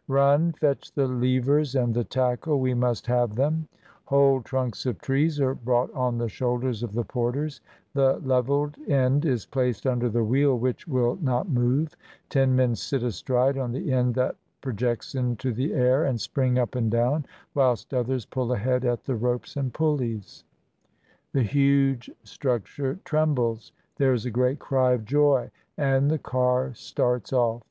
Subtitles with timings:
[0.08, 0.52] "'Run!
[0.52, 3.66] fetch the levers and the tackle, we must have them.'
[4.04, 7.62] Whole trunks of trees are brought on the shoulders of the porters,
[7.94, 11.96] the leveled end is placed under the wheel which will not move,
[12.28, 16.74] ten men sit astride on the end that projects into the air and spring up
[16.74, 17.24] and down,
[17.54, 20.44] whilst others pull ahead at the ropes and pulleys.
[21.32, 23.72] "The huge structure trembles.
[23.96, 27.62] There is a great cry of joy, and the car starts off.